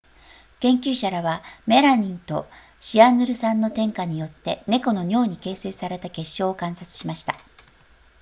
[0.61, 2.47] 研究者らはメラミンと
[2.79, 7.35] シアヌル酸の添加によって猫の尿に形成された結晶を観察しました